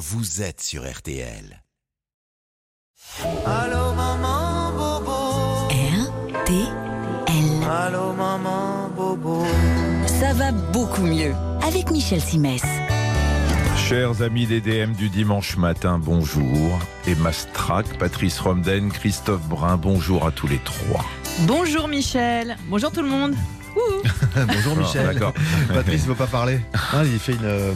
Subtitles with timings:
[0.00, 1.62] vous êtes sur RTL.
[3.44, 5.68] Allô maman bobo.
[5.68, 7.68] RTL.
[7.70, 9.44] Allô maman bobo.
[10.06, 12.62] Ça va beaucoup mieux avec Michel Simès.
[13.76, 16.78] Chers amis des DM du dimanche matin, bonjour.
[17.06, 21.04] Emma Strack, Patrice Romden, Christophe Brun, bonjour à tous les trois.
[21.40, 22.56] Bonjour Michel.
[22.70, 23.34] Bonjour tout le monde.
[24.34, 25.06] Bonjour Michel.
[25.06, 25.34] D'accord.
[25.68, 26.60] Patrice veut pas parler.
[27.04, 27.74] Il fait une.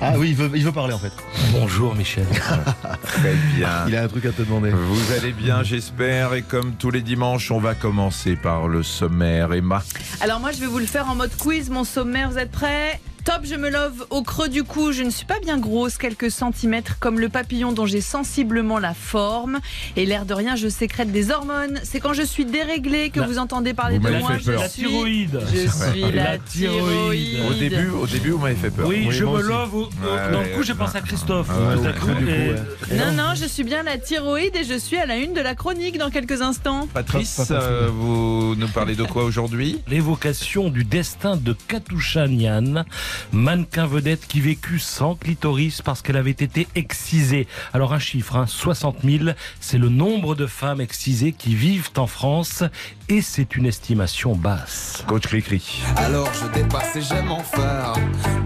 [0.00, 1.12] Ah oui, il veut, il veut parler en fait.
[1.52, 2.26] Bonjour Michel.
[3.02, 3.86] Très bien.
[3.88, 4.70] Il a un truc à te demander.
[4.70, 6.34] Vous allez bien, j'espère.
[6.34, 9.54] Et comme tous les dimanches, on va commencer par le sommaire.
[9.54, 9.82] Emma,
[10.20, 11.70] Alors moi je vais vous le faire en mode quiz.
[11.70, 13.00] Mon sommaire, vous êtes prêts?
[13.26, 14.92] Top, je me love au creux du cou.
[14.92, 18.94] Je ne suis pas bien grosse, quelques centimètres, comme le papillon dont j'ai sensiblement la
[18.94, 19.58] forme.
[19.96, 21.80] Et l'air de rien, je sécrète des hormones.
[21.82, 24.28] C'est quand je suis déréglée que La- vous entendez parler Vous de moi.
[24.38, 24.58] fait peur.
[24.58, 25.40] Je La suis, thyroïde.
[25.52, 26.78] je suis la, La thyroïde.
[26.84, 27.40] thyroïde.
[27.50, 28.86] au début, au début, vous m'avez fait peur.
[28.86, 29.74] Oui, Oui, je me love.
[29.74, 31.48] au- Ouais, dans le coup, j'ai pensé à Christophe.
[31.50, 32.94] Ah, ouais, coup, coup, et-.
[32.96, 35.56] Non, non, je suis bien la thyroïde et je suis à la une de la
[35.56, 36.86] chronique dans quelques instants.
[36.94, 39.82] Patrice, euh, vous nous parlez de quoi aujourd'hui?
[39.88, 42.84] L'évocation du destin de Katusha Nian,
[43.32, 47.46] mannequin vedette qui vécut sans clitoris parce qu'elle avait été excisée.
[47.72, 52.06] Alors un chiffre, hein, 60 000, c'est le nombre de femmes excisées qui vivent en
[52.06, 52.62] France
[53.08, 55.04] et c'est une estimation basse.
[55.06, 55.82] Coach Cricri.
[55.96, 57.92] Alors je dépasse et j'aime en faire.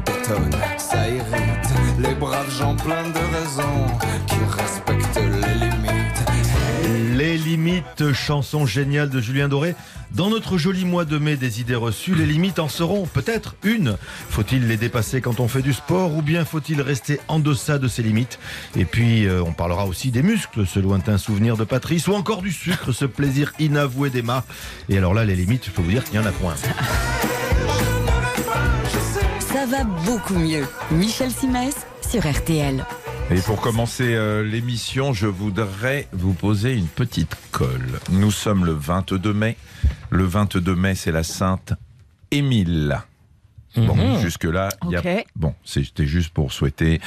[0.07, 1.71] Bétonne, ça irrite.
[1.99, 3.87] Les braves gens pleins de raisons
[4.27, 5.30] qui respectent
[7.51, 8.13] limites.
[8.13, 9.75] Chanson géniale de Julien Doré.
[10.13, 13.97] Dans notre joli mois de mai des idées reçues, les limites en seront peut-être une.
[14.29, 17.89] Faut-il les dépasser quand on fait du sport ou bien faut-il rester en deçà de
[17.89, 18.39] ces limites?
[18.77, 22.43] Et puis euh, on parlera aussi des muscles, ce lointain souvenir de Patrice, ou encore
[22.43, 24.45] du sucre, ce plaisir inavoué d'Emma.
[24.89, 26.55] Et alors là, les limites, il faut vous dire qu'il y en a point.
[29.41, 30.67] Ça va beaucoup mieux.
[30.93, 31.75] Michel Simès
[32.09, 32.85] sur RTL.
[33.31, 38.01] Et pour commencer euh, l'émission, je voudrais vous poser une petite colle.
[38.11, 39.57] Nous sommes le 22 mai.
[40.11, 41.75] Le 22 mai, c'est la Sainte
[42.33, 42.99] Émile.
[43.77, 44.21] Bon, Mhm.
[44.21, 45.03] jusque-là, il y a...
[45.37, 47.01] Bon, c'était juste pour souhaiter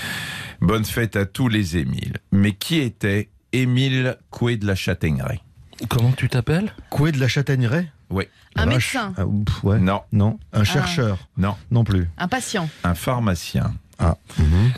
[0.62, 2.18] bonne fête à tous les Émiles.
[2.32, 5.42] Mais qui était Émile Coué de la Châtaigneraie
[5.90, 8.24] Comment tu t'appelles Coué de la châtaigneraie Oui.
[8.56, 9.14] Un médecin.
[9.18, 9.80] Ah, ouf, ouais.
[9.80, 10.40] Non, Non.
[10.54, 11.56] Un chercheur non.
[11.70, 12.08] Non plus.
[12.18, 12.70] un patient.
[12.86, 13.74] Un pharmacien.
[14.04, 14.18] Ah.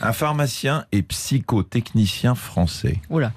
[0.01, 3.01] Un pharmacien et psychotechnicien français.
[3.09, 3.31] Oula.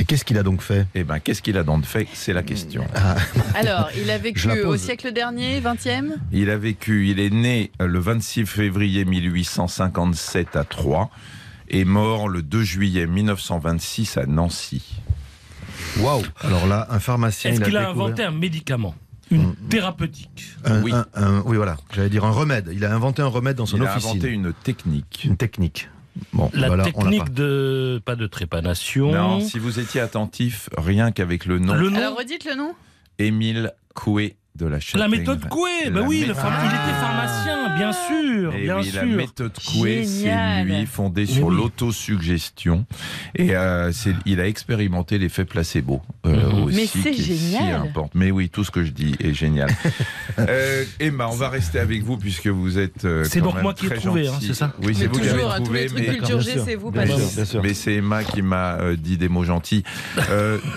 [0.00, 0.86] Et qu'est-ce qu'il a donc fait?
[0.96, 2.08] Eh bien, qu'est-ce qu'il a donc fait?
[2.14, 2.84] C'est la question.
[3.54, 8.00] Alors, il a vécu au siècle dernier, 20e Il a vécu, il est né le
[8.00, 11.10] 26 février 1857 à Troyes
[11.68, 14.82] et mort le 2 juillet 1926 à Nancy.
[15.98, 17.52] Waouh Alors là, un pharmacien.
[17.52, 18.94] Est-ce il qu'il a découvert- inventé un médicament?
[19.34, 20.92] Une thérapeutique Un- Oui.
[20.92, 21.76] un- un- oui, voilà.
[21.92, 22.70] J'allais dire un remède.
[22.72, 24.10] Il a inventé un remède dans son Il a officine.
[24.12, 25.22] inventé une technique.
[25.24, 25.88] Une technique.
[26.32, 27.30] Bon, La voilà, on l'a technique pas.
[27.30, 28.02] de.
[28.04, 29.10] Pas de trépanation.
[29.12, 32.74] Non, si vous étiez attentif, rien qu'avec le nom Le nom Alors, redites le nom
[33.18, 37.92] Émile Coué de la La méthode Coué, bah La oui, le il était pharmacien, bien
[37.92, 39.10] sûr, Et bien oui, la sûr.
[39.16, 40.66] méthode Coué, c'est Génial.
[40.68, 41.56] lui fondé sur oui.
[41.56, 42.86] l'autosuggestion.
[43.34, 46.62] Et euh, c'est- il a expérimenté l'effet placebo euh, Mhm.
[46.64, 46.76] aussi.
[46.76, 47.74] Mais c'est si génial.
[47.80, 48.10] important.
[48.14, 49.70] Mais oui, tout ce que je dis est génial.
[50.36, 53.04] Euh, Emma, on va rester avec vous puisque vous êtes.
[53.04, 55.06] euh, C'est quand donc même moi qui ai très trouvé, hein, c'est ça Oui, c'est
[55.06, 55.86] vous qui avez hein, tous trouvé.
[55.86, 57.30] les mais- culture G, c'est vous, Bien pas sûr, nous.
[57.30, 57.62] bien sûr.
[57.62, 59.84] mais c'est Emma qui m'a dit des mots gentils.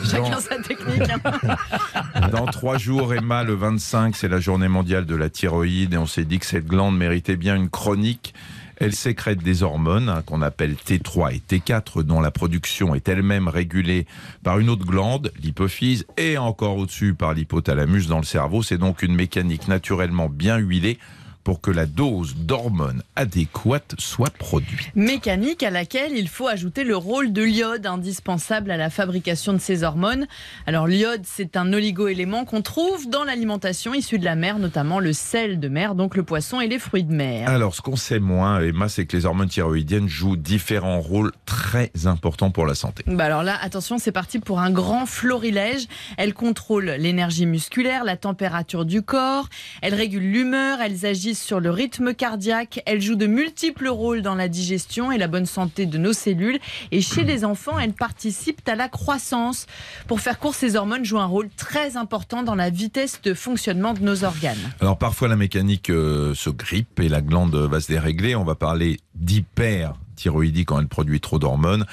[0.09, 1.09] Chacun dans- sa technique.
[1.09, 2.27] hein.
[2.31, 6.05] Dans trois jours, Emma, le 25, c'est la journée mondiale de la thyroïde et on
[6.05, 8.33] s'est dit que cette glande méritait bien une chronique.
[8.77, 13.49] Elle sécrète des hormones hein, qu'on appelle T3 et T4 dont la production est elle-même
[13.49, 14.05] régulée
[14.41, 18.63] par une autre glande, l'hypophyse, et encore au-dessus par l'hypothalamus dans le cerveau.
[18.63, 20.97] C'est donc une mécanique naturellement bien huilée
[21.47, 24.93] pour que la dose d'hormones adéquate soit produite.
[24.95, 29.59] Mécanique à laquelle il faut ajouter le rôle de l'iode indispensable à la fabrication de
[29.59, 30.27] ces hormones.
[30.65, 35.13] Alors l'iode, c'est un oligo-élément qu'on trouve dans l'alimentation issue de la mer, notamment le
[35.13, 37.47] sel de mer, donc le poisson et les fruits de mer.
[37.47, 41.91] Alors, ce qu'on sait moins, Emma, c'est que les hormones thyroïdiennes jouent différents rôles très
[42.07, 43.05] importants pour la santé.
[43.07, 45.87] Bah alors là, attention, c'est parti pour un grand florilège.
[46.17, 49.47] Elle contrôle l'énergie musculaire, la température du corps,
[49.81, 54.35] elle régule l'humeur, elles agissent sur le rythme cardiaque, elles jouent de multiples rôles dans
[54.35, 56.59] la digestion et la bonne santé de nos cellules.
[56.91, 59.67] Et chez les enfants, elles participent à la croissance.
[60.07, 63.93] Pour faire court, ces hormones jouent un rôle très important dans la vitesse de fonctionnement
[63.93, 64.57] de nos organes.
[64.81, 68.35] Alors parfois la mécanique euh, se grippe et la glande va se dérégler.
[68.35, 71.85] On va parler d'hyperthyroïdie quand elle produit trop d'hormones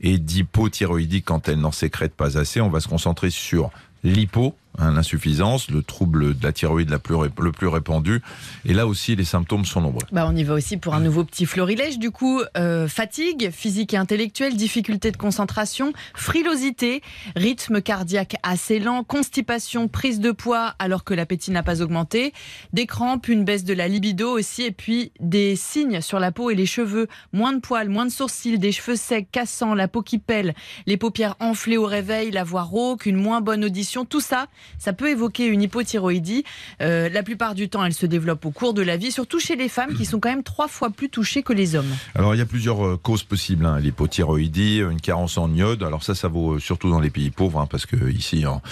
[0.00, 2.60] et d'hypothyroïdie quand elle n'en sécrète pas assez.
[2.60, 3.70] On va se concentrer sur
[4.04, 8.22] l'hypo hein, l'insuffisance, le trouble de la thyroïde le plus répandu.
[8.64, 10.04] Et là aussi, les symptômes sont nombreux.
[10.12, 11.98] Bah, on y va aussi pour un nouveau petit florilège.
[11.98, 17.02] Du coup, euh, fatigue physique et intellectuelle, difficulté de concentration, frilosité,
[17.36, 22.32] rythme cardiaque assez lent, constipation, prise de poids alors que l'appétit n'a pas augmenté,
[22.72, 26.50] des crampes, une baisse de la libido aussi, et puis des signes sur la peau
[26.50, 30.02] et les cheveux, moins de poils, moins de sourcils, des cheveux secs, cassants, la peau
[30.02, 30.54] qui pèle,
[30.86, 34.46] les paupières enflées au réveil, la voix rauque, une moins bonne audition, tout ça,
[34.78, 36.44] ça peut évoquer une hypothyroïdie.
[36.80, 39.56] Euh, la plupart du temps, elle se développe au cours de la vie, surtout chez
[39.56, 41.92] les femmes qui sont quand même trois fois plus touchées que les hommes.
[42.14, 43.66] Alors, il y a plusieurs euh, causes possibles.
[43.66, 43.78] Hein.
[43.80, 45.82] L'hypothyroïdie, une carence en iode.
[45.82, 48.62] Alors ça, ça vaut euh, surtout dans les pays pauvres, hein, parce que ici, en-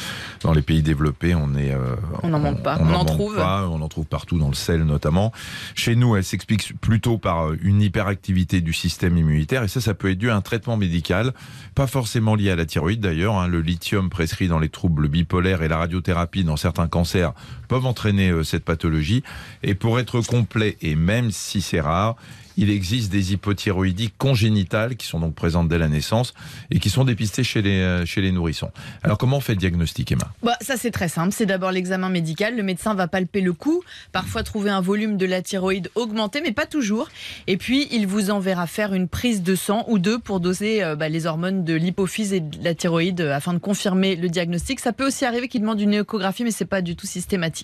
[0.42, 1.72] dans les pays développés, on est...
[1.72, 2.78] euh, On n'en manque pas.
[2.80, 3.36] On en trouve.
[3.36, 3.68] pas.
[3.68, 5.32] on en trouve partout, dans le sel notamment.
[5.74, 9.62] Chez nous, elle s'explique plutôt par une hyperactivité du système immunitaire.
[9.62, 11.32] Et ça, ça peut être dû à un traitement médical,
[11.74, 13.36] pas forcément lié à la thyroïde d'ailleurs.
[13.36, 13.48] hein.
[13.48, 17.32] Le lithium prescrit dans les troubles bipolaires et la radiothérapie dans certains cancers
[17.70, 19.22] peuvent entraîner euh, cette pathologie.
[19.62, 22.16] Et pour être complet, et même si c'est rare,
[22.56, 26.34] il existe des hypothyroïdies congénitales qui sont donc présentes dès la naissance
[26.70, 28.70] et qui sont dépistées chez les, euh, chez les nourrissons.
[29.02, 30.30] Alors comment on fait le diagnostic, Emma?
[30.42, 32.56] Bah, ça c'est très simple, c'est d'abord l'examen médical.
[32.56, 33.82] Le médecin va palper le cou,
[34.12, 37.08] parfois trouver un volume de la thyroïde augmenté, mais pas toujours.
[37.46, 40.96] Et puis il vous enverra faire une prise de sang ou deux pour doser euh,
[40.96, 44.80] bah, les hormones de l'hypophyse et de la thyroïde afin de confirmer le diagnostic.
[44.80, 47.59] Ça peut aussi arriver qu'il demande une échographie, mais c'est pas du tout systématique.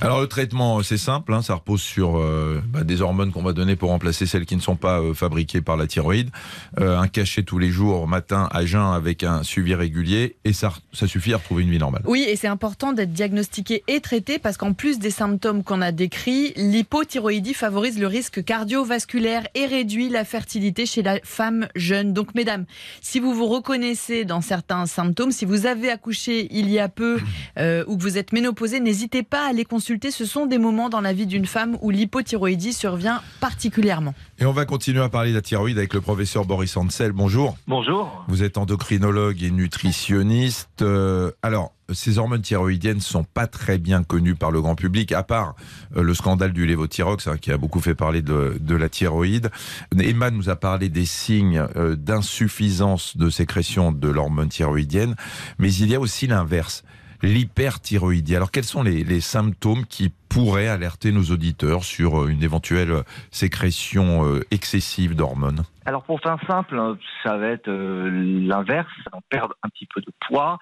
[0.00, 3.52] Alors le traitement, c'est simple, hein, ça repose sur euh, bah, des hormones qu'on va
[3.52, 6.30] donner pour remplacer celles qui ne sont pas euh, fabriquées par la thyroïde,
[6.78, 10.72] Euh, un cachet tous les jours, matin à jeun avec un suivi régulier, et ça,
[10.92, 12.02] ça suffit à retrouver une vie normale.
[12.06, 15.92] Oui, et c'est important d'être diagnostiqué et traité parce qu'en plus des symptômes qu'on a
[15.92, 22.12] décrits, l'hypothyroïdie favorise le risque cardiovasculaire et réduit la fertilité chez la femme jeune.
[22.12, 22.66] Donc, mesdames,
[23.02, 27.20] si vous vous reconnaissez dans certains symptômes, si vous avez accouché il y a peu
[27.58, 30.10] euh, ou que vous êtes ménopausée, n'hésitez pas à les consulter.
[30.10, 34.14] Ce sont des moments dans la vie d'une femme où l'hypothyroïdie survient particulièrement.
[34.38, 37.12] Et on va continuer à parler de la thyroïde avec le professeur Boris Ansel.
[37.12, 37.56] Bonjour.
[37.66, 38.24] Bonjour.
[38.28, 40.82] Vous êtes endocrinologue et nutritionniste.
[40.82, 45.22] Euh, alors, ces hormones thyroïdiennes sont pas très bien connues par le grand public, à
[45.22, 45.54] part
[45.96, 49.50] euh, le scandale du lévothyrox, hein, qui a beaucoup fait parler de, de la thyroïde.
[49.98, 55.16] Emma nous a parlé des signes euh, d'insuffisance de sécrétion de l'hormone thyroïdienne,
[55.58, 56.84] mais il y a aussi l'inverse,
[57.22, 58.36] l'hyperthyroïdie.
[58.36, 64.24] Alors, quels sont les, symptômes qui pourraient alerter nos auditeurs sur euh, une éventuelle sécrétion
[64.24, 65.64] euh, excessive d'hormones?
[65.90, 66.94] Alors pour faire simple, euh,
[67.24, 68.08] ça va être euh,
[68.46, 70.58] l'inverse, on perd un petit peu de poids,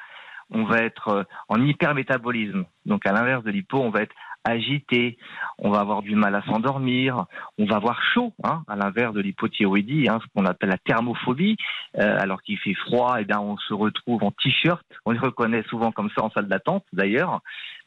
[0.51, 2.65] on va être euh, en hypermétabolisme.
[2.87, 4.15] Donc à l'inverse de l'hypo, on va être
[4.45, 5.19] agité,
[5.59, 7.27] on va avoir du mal à s'endormir,
[7.59, 11.57] on va avoir chaud, hein, à l'inverse de l'hypothyroïdie, hein, ce qu'on appelle la thermophobie.
[11.99, 14.85] Euh, alors qu'il fait froid, et bien on se retrouve en t-shirt.
[15.05, 17.41] On les reconnaît souvent comme ça en salle d'attente d'ailleurs.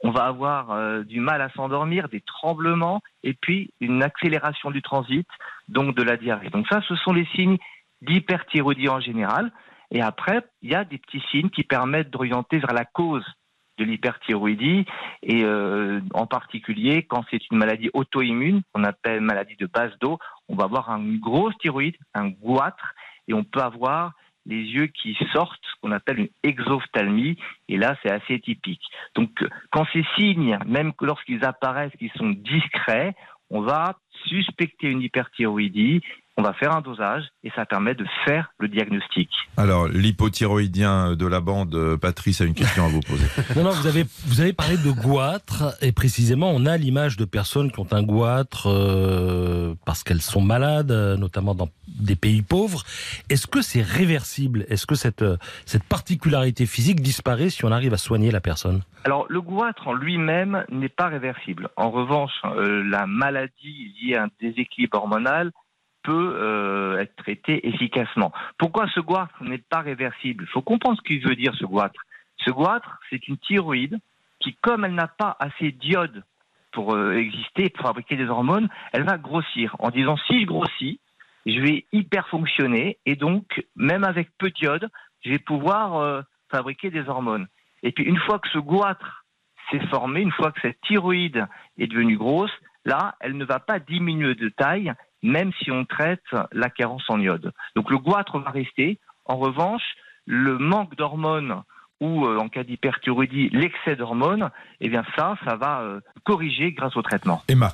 [0.03, 4.81] On va avoir euh, du mal à s'endormir, des tremblements et puis une accélération du
[4.81, 5.27] transit,
[5.68, 6.50] donc de la diarrhée.
[6.50, 7.57] Donc ça, ce sont les signes
[8.01, 9.51] d'hyperthyroïdie en général.
[9.92, 13.25] Et après, il y a des petits signes qui permettent d'orienter vers la cause
[13.81, 14.86] de l'hyperthyroïdie
[15.24, 20.19] et euh, en particulier quand c'est une maladie auto-immune qu'on appelle maladie de base d'eau,
[20.48, 22.94] on va avoir une grosse thyroïde, un goitre
[23.28, 24.13] et on peut avoir
[24.45, 27.38] les yeux qui sortent, qu'on appelle une exophthalmie,
[27.69, 28.83] et là c'est assez typique.
[29.16, 29.30] Donc
[29.72, 33.16] quand ces signes, même lorsqu'ils apparaissent, qu'ils sont discrets,
[33.50, 36.01] on va suspecter une hyperthyroïdie,
[36.38, 39.30] on va faire un dosage et ça permet de faire le diagnostic.
[39.57, 43.26] Alors, l'hypothyroïdien de la bande, euh, Patrice, a une question à vous poser.
[43.56, 47.26] Non, non, vous avez, vous avez parlé de goitre, et précisément, on a l'image de
[47.26, 52.42] personnes qui ont un goitre euh, parce qu'elles sont malades, euh, notamment dans des pays
[52.42, 52.83] pauvres.
[53.30, 54.66] Est-ce que c'est réversible?
[54.69, 55.26] Est-ce que cette,
[55.66, 58.81] cette particularité physique disparaît si on arrive à soigner la personne?
[59.04, 61.69] Alors, le goitre en lui-même n'est pas réversible.
[61.76, 65.52] En revanche, euh, la maladie liée à un déséquilibre hormonal
[66.04, 68.31] peut euh, être traitée efficacement.
[68.58, 70.46] Pourquoi ce goitre n'est pas réversible?
[70.48, 72.02] Il faut comprendre ce qu'il veut dire ce goitre.
[72.46, 74.00] Ce goitre, c'est une thyroïde
[74.40, 76.24] qui, comme elle n'a pas assez d'iode
[76.72, 81.00] pour euh, exister, pour fabriquer des hormones, elle va grossir en disant si je grossis,
[81.46, 84.90] je vais hyper fonctionner et donc même avec peu d'iode,
[85.24, 87.48] je vais pouvoir euh, fabriquer des hormones.
[87.84, 89.26] Et puis une fois que ce goitre
[89.70, 92.52] s'est formé, une fois que cette thyroïde est devenue grosse,
[92.86, 97.19] là, elle ne va pas diminuer de taille, même si on traite la carence en
[97.19, 97.51] iode.
[97.75, 98.99] Donc le goitre va rester.
[99.25, 99.83] En revanche,
[100.25, 101.61] le manque d'hormones
[102.02, 104.50] ou euh, en cas d'hyperthyroïdie, l'excès d'hormones,
[104.81, 107.42] eh bien ça, ça va euh, corriger grâce au traitement.
[107.48, 107.72] Emma.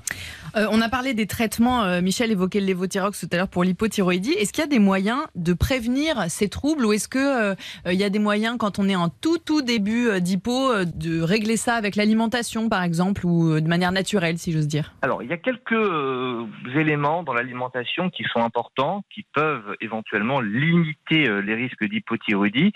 [0.55, 3.63] Euh, on a parlé des traitements, euh, Michel évoquait le lévothyrox tout à l'heure pour
[3.63, 4.33] l'hypothyroïdie.
[4.33, 7.55] Est-ce qu'il y a des moyens de prévenir ces troubles ou est-ce que euh,
[7.85, 10.85] il y a des moyens quand on est en tout tout début euh, d'hypo euh,
[10.85, 14.93] de régler ça avec l'alimentation par exemple ou euh, de manière naturelle si j'ose dire?
[15.01, 20.41] Alors, il y a quelques euh, éléments dans l'alimentation qui sont importants, qui peuvent éventuellement
[20.41, 22.73] limiter euh, les risques d'hypothyroïdie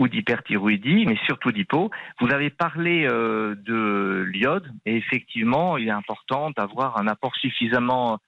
[0.00, 1.90] ou d'hyperthyroïdie, mais surtout d'hypo.
[2.20, 8.18] Vous avez parlé euh, de l'iode, et effectivement, il est important d'avoir un apport suffisamment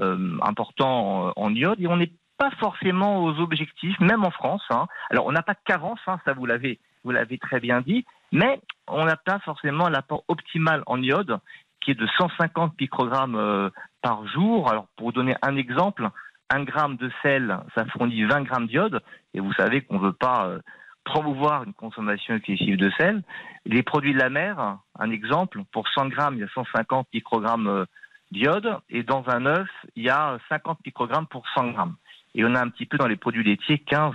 [0.00, 4.62] euh, important en, iode, et on n'est pas forcément aux objectifs, même en France.
[4.70, 4.86] hein.
[5.10, 8.04] Alors, on n'a pas de carence, hein, ça vous l'avez, vous l'avez très bien dit,
[8.30, 11.38] mais on n'a pas forcément l'apport optimal en iode,
[11.80, 13.70] qui est de 150 microgrammes euh,
[14.02, 14.70] par jour.
[14.70, 16.10] Alors, pour vous donner un exemple,
[16.50, 19.00] un gramme de sel, ça fournit 20 grammes d'iode,
[19.32, 20.58] et vous savez qu'on ne veut pas euh,
[21.04, 23.22] promouvoir une consommation excessive de sel.
[23.64, 27.66] Les produits de la mer, un exemple, pour 100 grammes, il y a 150 microgrammes
[27.68, 27.84] euh,
[28.30, 31.96] d'iode, et dans un œuf, il y a 50 microgrammes pour 100 grammes.
[32.34, 34.14] Et on a un petit peu dans les produits laitiers 15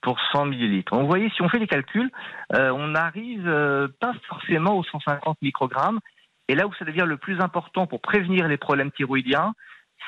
[0.00, 0.92] pour 100 millilitres.
[0.92, 2.10] Donc, vous voyez, si on fait les calculs,
[2.54, 6.00] euh, on n'arrive euh, pas forcément aux 150 microgrammes.
[6.48, 9.52] Et là où ça devient le plus important pour prévenir les problèmes thyroïdiens,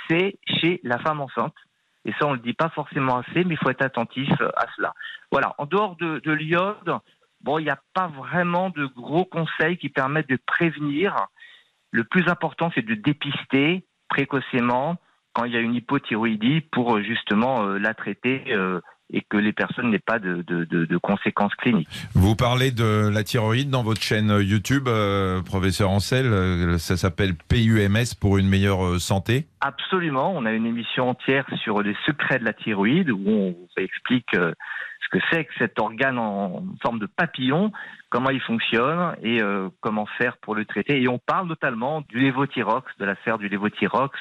[0.08, 1.54] c'est chez la femme enceinte.
[2.04, 4.49] Et ça, on ne le dit pas forcément assez, mais il faut être attentif euh,
[4.57, 4.95] à cela.
[5.30, 6.99] Voilà, en dehors de, de l'iode,
[7.42, 11.14] bon, il n'y a pas vraiment de gros conseils qui permettent de prévenir.
[11.90, 14.97] Le plus important, c'est de dépister précocement
[15.33, 18.80] quand il y a une hypothyroïdie pour euh, justement euh, la traiter euh,
[19.12, 21.88] et que les personnes n'aient pas de, de- de- de conséquences cliniques.
[22.14, 26.26] Vous parlez de la thyroïde dans votre chaîne YouTube, euh, professeur Ancel.
[26.26, 29.46] euh, Ça s'appelle PUMS pour une meilleure euh, santé.
[29.60, 34.32] Absolument, on a une émission entière sur les secrets de la thyroïde où on explique
[34.34, 34.52] euh,
[35.02, 37.72] ce que c'est que cet organe en forme de papillon,
[38.10, 41.02] comment il fonctionne et euh, comment faire pour le traiter.
[41.02, 44.12] Et on parle notamment du lévothyrox, de l'affaire du lévothyrox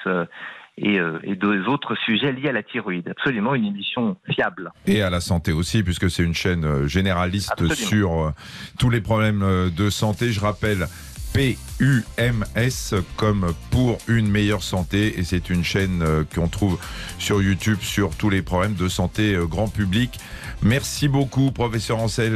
[0.82, 3.08] et, euh, et des autres sujets liés à la thyroïde.
[3.10, 4.72] Absolument une émission fiable.
[4.88, 7.76] Et à la santé aussi, puisque c'est une chaîne euh, généraliste Absolument.
[7.76, 8.32] sur euh,
[8.78, 10.32] tous les problèmes euh, de santé.
[10.32, 10.88] Je rappelle
[11.34, 15.20] PUMS comme pour une meilleure santé.
[15.20, 16.80] Et c'est une chaîne qu'on trouve
[17.20, 20.20] sur YouTube sur tous les problèmes de santé grand public.
[20.64, 22.32] Merci beaucoup, professeur Ancel,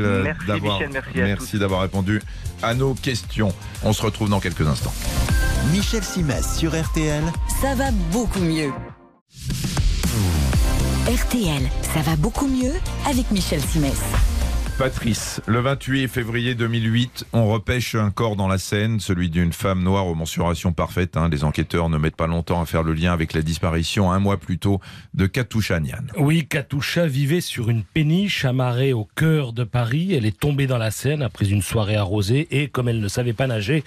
[0.48, 2.22] d'avoir merci merci d'avoir répondu
[2.62, 3.52] à nos questions.
[3.84, 4.94] On se retrouve dans quelques instants.
[5.72, 7.24] Michel Simès sur RTL.
[7.62, 8.72] Ça va beaucoup mieux.
[11.08, 12.74] RTL, ça va beaucoup mieux
[13.10, 13.98] avec Michel Simès.
[14.80, 19.84] Patrice, le 28 février 2008, on repêche un corps dans la Seine, celui d'une femme
[19.84, 21.16] noire aux mensurations parfaites.
[21.16, 21.30] hein.
[21.32, 24.38] Les enquêteurs ne mettent pas longtemps à faire le lien avec la disparition un mois
[24.38, 24.82] plus tôt
[25.14, 26.04] de Katusha Nian.
[26.18, 30.16] Oui, Katusha vivait sur une péniche amarrée au cœur de Paris.
[30.16, 33.34] Elle est tombée dans la Seine après une soirée arrosée et comme elle ne savait
[33.34, 33.84] pas nager,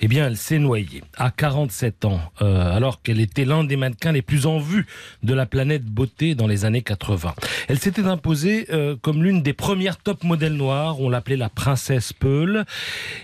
[0.00, 1.02] eh bien, elle s'est noyée.
[1.16, 4.86] À 47 ans, euh, alors qu'elle était l'un des mannequins les plus en vue
[5.24, 7.34] de la planète beauté dans les années 80.
[7.66, 11.00] Elle s'était imposée euh, comme l'une des premières top modèles noires.
[11.00, 12.64] On l'appelait la princesse Peul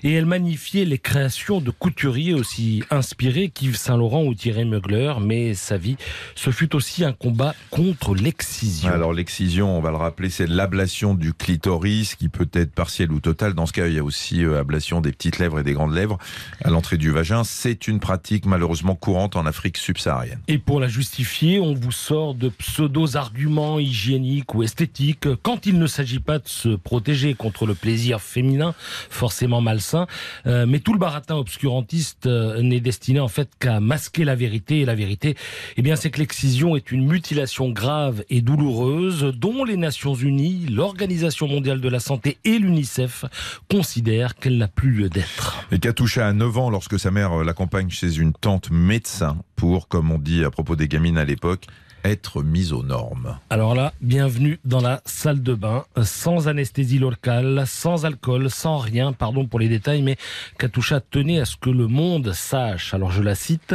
[0.02, 5.14] et elle magnifiait les créations de couturiers aussi inspirés qu'Yves Saint-Laurent ou Thierry Mugler.
[5.20, 5.96] Mais sa vie,
[6.34, 8.90] ce fut aussi un combat contre l'excision.
[8.90, 13.20] Alors l'excision, on va le rappeler, c'est l'ablation du clitoris qui peut être partielle ou
[13.20, 13.52] totale.
[13.52, 15.94] Dans ce cas, il y a aussi euh, ablation des petites lèvres et des grandes
[15.94, 16.18] lèvres
[16.64, 17.44] à l'entrée du vagin.
[17.44, 20.40] C'est une pratique malheureusement courante en Afrique subsaharienne.
[20.48, 25.86] Et pour la justifier, on vous sort de pseudo-arguments hygiéniques ou esthétiques quand il ne
[25.86, 28.72] s'agit pas de se protéger contre le plaisir féminin,
[29.10, 30.06] forcément malsain.
[30.46, 34.78] Euh, mais tout le baratin obscurantiste euh, n'est destiné en fait qu'à masquer la vérité.
[34.78, 35.34] Et la vérité,
[35.76, 40.66] eh bien, c'est que l'excision est une mutilation grave et douloureuse dont les Nations Unies,
[40.70, 43.24] l'Organisation mondiale de la santé et l'UNICEF
[43.68, 45.66] considèrent qu'elle n'a plus lieu d'être.
[45.72, 50.12] Et Katusha a 9 ans lorsque sa mère l'accompagne chez une tante médecin pour, comme
[50.12, 51.66] on dit à propos des gamines à l'époque,
[52.04, 53.38] être mise aux normes.
[53.50, 59.12] Alors là, bienvenue dans la salle de bain, sans anesthésie locale, sans alcool, sans rien,
[59.12, 60.16] pardon pour les détails, mais
[60.58, 62.92] Katusha tenait à ce que le monde sache.
[62.94, 63.74] Alors je la cite,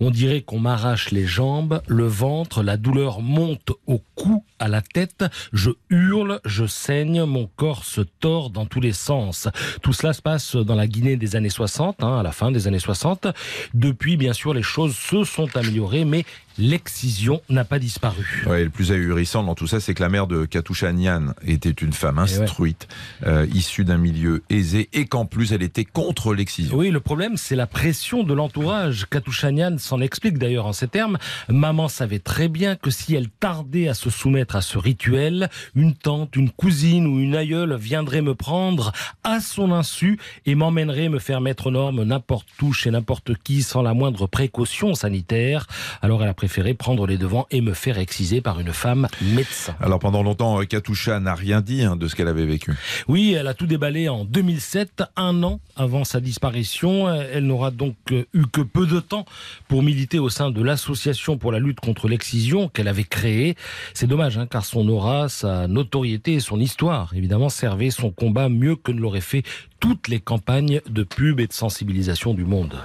[0.00, 4.82] on dirait qu'on m'arrache les jambes, le ventre, la douleur monte au cou, à la
[4.82, 9.48] tête, je hurle, je saigne, mon corps se tord dans tous les sens.
[9.82, 12.66] Tout cela se passe dans la Guinée des années 60, hein, à la fin des
[12.66, 13.28] années 60.
[13.74, 16.24] Depuis, bien sûr, les choses se sont améliorées, mais
[16.58, 18.44] l'excision n'a pas disparu.
[18.46, 21.70] Ouais, le plus ahurissant dans tout ça, c'est que la mère de Katusha Nian était
[21.70, 22.88] une femme instruite,
[23.26, 26.76] euh, issue d'un milieu aisé, et qu'en plus elle était contre l'excision.
[26.76, 29.06] Oui, le problème, c'est la pression de l'entourage.
[29.10, 31.18] Katouchanian s'en explique d'ailleurs en ces termes.
[31.48, 35.94] Maman savait très bien que si elle tardait à se soumettre à ce rituel, une
[35.94, 38.92] tante, une cousine ou une aïeule viendrait me prendre
[39.24, 43.62] à son insu et m'emmènerait me faire mettre aux normes n'importe où chez n'importe qui
[43.62, 45.66] sans la moindre précaution sanitaire.
[46.02, 49.74] Alors elle a préféré prendre les devants et me faire exciser par une femme médecin.
[49.80, 52.74] Alors pendant longtemps, euh, Katusha n'a rien dit hein, de ce qu'elle avait vécu.
[53.08, 57.10] Oui, elle a tout déballé en 2007, un an avant sa disparition.
[57.10, 59.24] Elle n'aura donc euh, eu que peu de temps
[59.68, 63.56] pour militer au sein de l'association pour la lutte contre l'excision qu'elle avait créée.
[63.94, 68.48] C'est dommage, hein, car son aura, sa notoriété et son histoire, évidemment, servaient son combat
[68.48, 69.42] mieux que ne l'auraient fait
[69.80, 72.76] toutes les campagnes de pub et de sensibilisation du monde.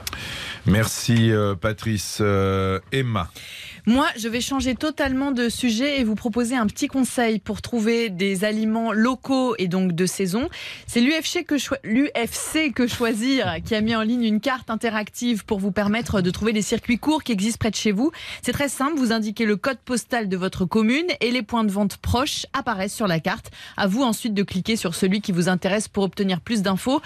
[0.65, 2.19] Merci euh, Patrice.
[2.21, 3.29] Euh, Emma.
[3.87, 8.11] Moi, je vais changer totalement de sujet et vous proposer un petit conseil pour trouver
[8.11, 10.49] des aliments locaux et donc de saison.
[10.85, 11.73] C'est l'UFC que, cho-
[12.75, 16.53] que choisir qui a mis en ligne une carte interactive pour vous permettre de trouver
[16.53, 18.11] des circuits courts qui existent près de chez vous.
[18.43, 21.71] C'est très simple, vous indiquez le code postal de votre commune et les points de
[21.71, 23.49] vente proches apparaissent sur la carte.
[23.77, 27.01] À vous ensuite de cliquer sur celui qui vous intéresse pour obtenir plus d'infos.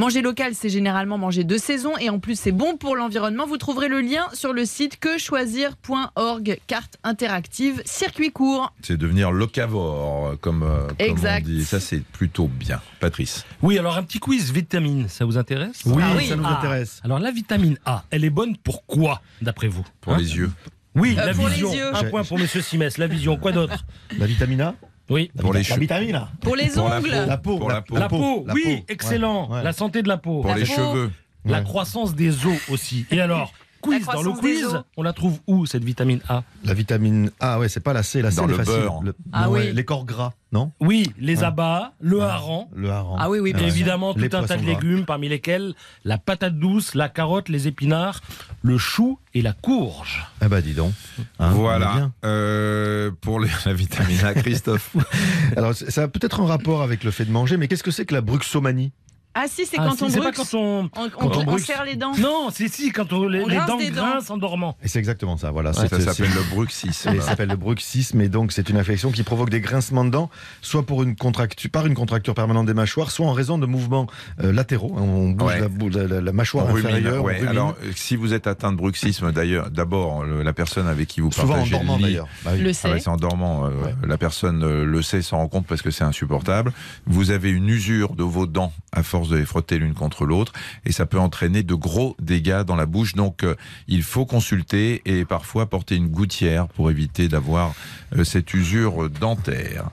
[0.00, 3.46] Manger local, c'est généralement manger de saison et en plus c'est bon pour l'environnement.
[3.46, 8.72] Vous trouverez le lien sur le site quechoisir.org, carte interactive, circuit court.
[8.82, 11.44] C'est devenir locavore, comme, euh, comme Exact.
[11.46, 11.64] on dit.
[11.64, 12.80] Ça, c'est plutôt bien.
[13.00, 13.44] Patrice.
[13.62, 15.82] Oui, alors un petit quiz vitamine, ça vous intéresse?
[15.86, 16.26] Oui, Ah oui.
[16.28, 16.58] ça nous Ah.
[16.58, 17.00] intéresse.
[17.04, 19.84] Alors la vitamine A, elle est bonne pour quoi, d'après vous?
[20.00, 20.18] Pour Hein?
[20.18, 20.50] les yeux.
[20.94, 21.74] Oui, Euh, la pour les vision.
[21.74, 21.94] yeux.
[21.94, 22.96] Un point pour Monsieur Simès.
[22.98, 23.36] La vision.
[23.36, 23.84] Quoi d'autre?
[24.18, 24.74] La vitamine A?
[25.10, 25.30] Oui.
[25.34, 25.80] La Pour les cheveux.
[25.80, 26.28] vitamine A.
[26.40, 27.10] Pour les Pour la ongles.
[27.10, 27.26] peau.
[27.26, 27.58] La peau.
[27.58, 27.96] Pour la peau.
[27.96, 28.44] La peau.
[28.46, 28.84] la oui, peau.
[28.88, 29.48] excellent.
[29.50, 29.62] Ouais, ouais.
[29.62, 30.40] La santé de la peau.
[30.40, 30.72] Pour La les peau.
[30.74, 31.10] cheveux.
[31.46, 33.06] La croissance des os aussi.
[33.10, 36.42] Et alors, quiz dans le quiz, on la trouve où cette vitamine A?
[36.64, 38.72] La vitamine A, ouais, c'est pas la C, la C Dans est le facile.
[38.74, 39.00] beurre.
[39.02, 39.58] Le- Ah non, oui.
[39.60, 40.72] ouais, Les corps gras, non?
[40.80, 41.44] Oui, les Ouais.
[41.44, 42.66] abats, le hareng.
[42.74, 43.16] Le hareng.
[43.20, 43.68] Ah oui, oui, bien sûr.
[43.68, 44.72] évidemment, tout Les un tas de gras.
[44.72, 45.74] légumes, parmi lesquels
[46.04, 48.22] la patate douce, la carotte, les épinards,
[48.62, 50.26] le chou et la courge.
[50.40, 50.92] Ah bah dis donc.
[51.38, 52.10] Hein, voilà.
[52.24, 54.96] Euh, pour les- la vitamine A, Christophe.
[55.56, 58.04] Alors ça a peut-être un rapport avec le fait de manger, mais qu'est-ce que c'est
[58.06, 58.90] que la bruxomanie?
[59.38, 60.38] Ah si, c'est Ah, quand si, on c'est pas bruxe.
[60.50, 60.84] quand on...
[60.96, 61.66] On, on- quand on on bruxe.
[61.66, 62.12] serre les dents.
[62.18, 64.76] Non, c'est si, quand on- les, On les grince dents grincent en dormant.
[64.82, 65.74] Et c'est exactement ça, voilà.
[65.74, 67.10] Ça C'est- c'est- s'appelle le bruxisme.
[67.10, 70.10] Et ça s'appelle le bruxisme et donc c'est une infection qui provoque des grincements de
[70.10, 70.30] dents,
[70.62, 74.06] soit pour une contracture, par une contracture permanente des mâchoires, soit en raison de mouvements
[74.42, 74.92] euh, latéraux.
[74.96, 75.60] On bouge Ouais.
[75.60, 75.68] la,
[76.02, 77.22] la- la- la mâchoire inférieure.
[77.22, 77.46] ouais.
[77.46, 81.30] Alors, euh, si vous êtes atteint de bruxisme, d'ailleurs, d'abord, la personne avec qui vous
[81.30, 82.28] souvent en partagez dormant le lit, d'ailleurs.
[82.42, 82.60] Bah oui.
[82.62, 83.00] Le Ah bah, sait.
[83.00, 83.66] c'est en dormant.
[83.66, 83.94] euh, Ouais.
[84.06, 86.72] La personne le sait, s'en rend compte parce que c'est insupportable.
[87.06, 90.52] Vous avez une usure de vos dents à force de les frotter l'une contre l'autre
[90.84, 93.14] et ça peut entraîner de gros dégâts dans la bouche.
[93.14, 93.54] Donc, euh,
[93.88, 97.72] il faut consulter et parfois porter une gouttière pour éviter d'avoir
[98.16, 99.90] euh, cette usure dentaire.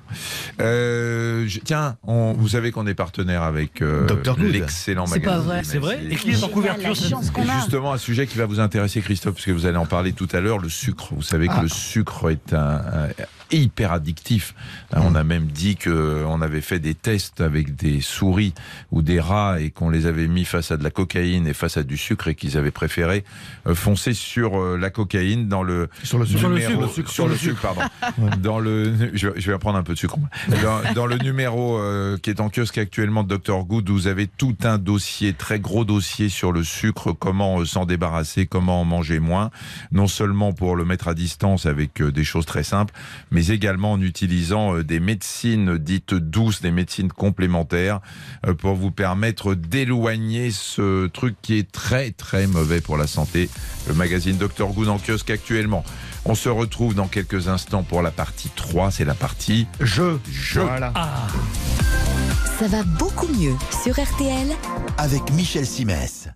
[0.61, 4.07] Euh, je- tiens, on- vous savez qu'on est partenaire avec euh,
[4.39, 5.39] l'excellent C'est magazine.
[5.39, 5.61] pas vrai.
[5.63, 5.99] C'est vrai.
[6.09, 9.65] Et qui est en couverture justement, un sujet qui va vous intéresser, Christophe, puisque vous
[9.65, 11.09] allez en parler tout à l'heure, le sucre.
[11.11, 11.61] Vous savez que Ah.
[11.63, 13.09] le sucre est un, un-
[13.57, 14.53] hyper addictif.
[14.93, 18.53] Hein, On a même dit que on avait fait des tests avec des souris
[18.91, 21.77] ou des rats et qu'on les avait mis face à de la cocaïne et face
[21.77, 23.23] à du sucre et qu'ils avaient préféré
[23.67, 26.39] euh, foncer sur euh, la cocaïne dans le Sur le sucre.
[26.39, 27.81] Sur le numéro- sucre, sur le sucre, pardon.
[28.41, 30.17] Dans le, je, vais apprendre un peu de sucre.
[30.61, 34.27] Dans, dans le numéro euh, qui est en kiosque actuellement de Dr Good, vous avez
[34.27, 38.85] tout un dossier, très gros dossier sur le sucre, comment euh, s'en débarrasser, comment en
[38.85, 39.49] manger moins,
[39.91, 42.93] non seulement pour le mettre à distance avec euh, des choses très simples,
[43.31, 47.99] mais également en utilisant euh, des médecines dites douces, des médecines complémentaires,
[48.45, 53.49] euh, pour vous permettre d'éloigner ce truc qui est très très mauvais pour la santé.
[53.87, 55.83] Le magazine Dr Good en kiosque actuellement.
[56.25, 60.17] On se retrouve dans quelques instants pour la partie 3, c'est la partie Je.
[60.31, 60.61] Je.
[60.61, 60.91] Voilà.
[60.95, 61.27] Ah,
[62.59, 64.47] Ça va beaucoup mieux sur RTL
[64.97, 66.29] avec Michel Simès.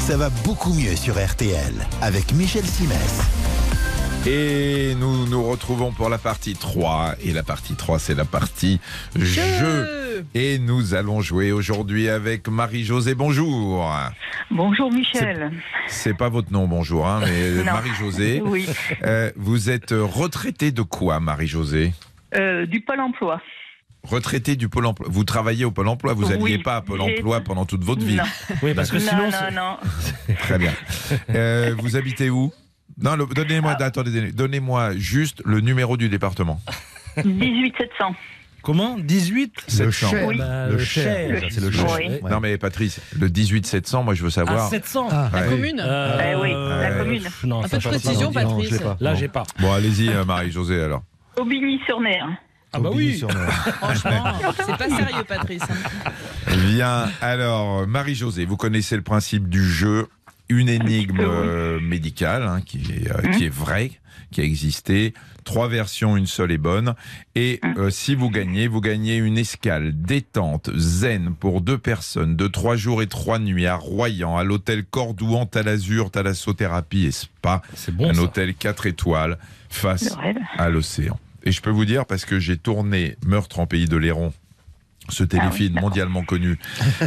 [0.00, 3.20] Ça va beaucoup mieux sur RTL avec Michel Simès.
[4.26, 7.16] Et nous nous retrouvons pour la partie 3.
[7.22, 8.80] Et la partie 3, c'est la partie
[9.16, 10.24] jeu.
[10.34, 13.14] Et nous allons jouer aujourd'hui avec Marie-Josée.
[13.14, 13.86] Bonjour.
[14.50, 15.52] Bonjour Michel.
[15.88, 17.62] C'est pas votre nom, bonjour, hein, mais.
[17.64, 18.40] Marie-Josée.
[18.46, 18.66] Oui,
[19.02, 21.92] Euh, vous êtes retraitée de quoi, Marie-Josée?
[22.34, 23.40] Euh, du Pôle emploi.
[24.04, 25.06] Retraitée du Pôle emploi.
[25.10, 28.02] Vous travaillez au Pôle emploi, vous Oui, n'alliez pas à Pôle emploi pendant toute votre
[28.04, 28.16] vie.
[28.16, 28.22] Non,
[28.62, 29.30] oui, parce que non, sinon.
[29.52, 29.76] non,
[30.28, 30.34] non.
[30.38, 30.72] Très bien.
[31.30, 32.52] Euh, vous habitez où?
[33.00, 36.60] Non, le- donnez-moi, attendez, donnez- donnez-moi juste le numéro du département.
[37.24, 38.14] 18 700.
[38.62, 38.96] Comment?
[38.98, 40.08] 18 Le 700.
[40.10, 40.26] Cher.
[40.26, 40.38] Oui.
[40.38, 41.40] Bah, Le le Cher.
[41.50, 41.70] C'est le.
[41.70, 41.86] Cher.
[41.96, 42.20] Oui.
[42.30, 44.68] Non mais Patrice, le 18 700, moi je veux À savoir.
[44.70, 45.48] 700 Ah, La Ouais.
[45.48, 47.22] commune Euh, Eh oui, la euh, commune.
[47.44, 47.88] Non, Un ça peu de pas.
[47.90, 48.68] précision, non, non, Patrice.
[48.70, 48.96] je l'ai pas.
[49.00, 49.16] Là, Non.
[49.18, 49.42] j'ai pas.
[49.60, 51.02] Bon, allez-y, euh, Marie-Josée alors.
[51.36, 52.26] Aubigny-sur-Mer.
[52.72, 53.22] Ah bah oui.
[53.78, 54.24] Franchement,
[54.66, 55.62] c'est pas sérieux, Patrice.
[55.62, 56.10] hein.
[56.72, 60.08] Bien, alors Marie-Josée, vous connaissez le principe du jeu.
[60.58, 61.24] Une énigme oui.
[61.26, 63.90] euh, médicale hein, qui, est, euh, qui est vraie,
[64.30, 65.14] qui a existé.
[65.44, 66.94] Trois versions, une seule est bonne.
[67.34, 67.74] Et Hum.
[67.78, 72.76] euh, si vous gagnez, vous gagnez une escale détente zen pour deux personnes de trois
[72.76, 77.62] jours et trois nuits à Royan, à l'hôtel Cordouan, Talazur, Thalassothérapie et Spa.
[77.74, 78.22] C'est bon un ça.
[78.22, 79.38] hôtel 4 étoiles
[79.68, 80.16] face
[80.56, 81.18] à l'océan.
[81.46, 84.32] Et je peux vous dire, parce que j'ai tourné Meurtre en pays de Léron,
[85.08, 85.90] ce téléfilm d'accord.
[85.90, 86.58] mondialement connu,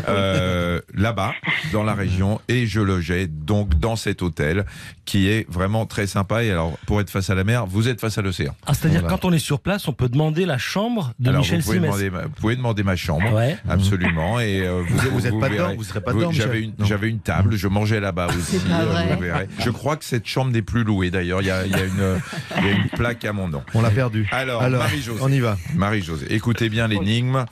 [0.08, 1.34] euh, là-bas,
[1.72, 4.66] dans la région, et je logeais donc dans cet hôtel
[5.06, 6.44] qui est vraiment très sympa.
[6.44, 8.56] Et alors, pour être face à la mer, vous êtes face à l'océan.
[8.66, 9.16] Ah, C'est-à-dire Voilà.
[9.18, 11.78] quand on est sur place, on peut demander la chambre de Alors, Michel vous pouvez,
[11.78, 11.90] Simès.
[11.90, 13.34] demander ma, vous pouvez demander ma chambre.
[13.34, 13.58] Ouais.
[13.70, 14.40] Absolument.
[14.40, 15.58] Et euh, vous, Vous êtes pas verrez.
[15.70, 16.86] dedans, vous serez pas Vous- dedans, J'avais une, Non.
[16.86, 18.38] j'avais une table, je mangeais là-bas aussi.
[18.60, 19.16] C'est pas euh, vrai.
[19.16, 19.48] vous verrez.
[19.60, 21.42] Je crois que cette chambre n'est plus louée d'ailleurs.
[21.42, 22.20] Il y a, il y a une,
[22.60, 23.64] il y a une plaque à mon nom.
[23.74, 24.28] On l'a perdu.
[24.32, 25.20] Alors, Alors, Marie-Josée.
[25.24, 25.58] on y va.
[25.76, 27.46] Marie-Josée, écoutez bien l'énigme.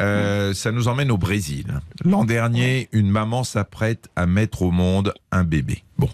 [0.00, 1.80] Euh, ça nous emmène au Brésil.
[2.04, 5.84] L'an dernier, une maman s'apprête à mettre au monde un bébé.
[5.98, 6.08] Bon,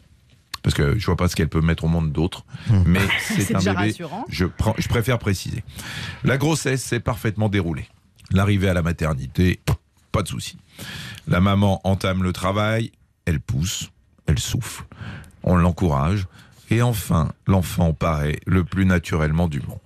[0.63, 2.45] parce que je vois pas ce qu'elle peut mettre au monde d'autre,
[2.85, 3.87] mais c'est un déjà bébé.
[3.91, 4.25] rassurant.
[4.29, 5.63] Je, prends, je préfère préciser.
[6.25, 7.87] La grossesse s'est parfaitement déroulée.
[8.31, 9.61] L'arrivée à la maternité,
[10.13, 10.59] pas de souci.
[11.27, 12.93] La maman entame le travail,
[13.25, 13.91] elle pousse,
[14.27, 14.85] elle souffle.
[15.43, 16.27] On l'encourage.
[16.71, 19.79] Et enfin, l'enfant paraît le plus naturellement du monde.